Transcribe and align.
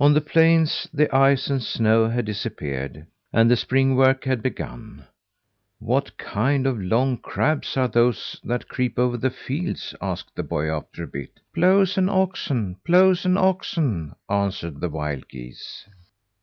On 0.00 0.14
the 0.14 0.22
plains 0.22 0.88
the 0.94 1.14
ice 1.14 1.50
and 1.50 1.62
snow 1.62 2.08
had 2.08 2.24
disappeared, 2.24 3.06
and 3.34 3.50
the 3.50 3.56
spring 3.58 3.96
work 3.96 4.24
had 4.24 4.42
begun. 4.42 5.04
"What 5.78 6.16
kind 6.16 6.66
of 6.66 6.80
long 6.80 7.18
crabs 7.18 7.76
are 7.76 7.88
those 7.88 8.40
that 8.44 8.66
creep 8.70 8.98
over 8.98 9.18
the 9.18 9.28
fields?" 9.28 9.94
asked 10.00 10.36
the 10.36 10.42
boy 10.42 10.70
after 10.74 11.02
a 11.02 11.06
bit. 11.06 11.38
"Ploughs 11.52 11.98
and 11.98 12.08
oxen. 12.08 12.76
Ploughs 12.86 13.26
and 13.26 13.36
oxen," 13.36 14.14
answered 14.26 14.80
the 14.80 14.88
wild 14.88 15.28
geese. 15.28 15.86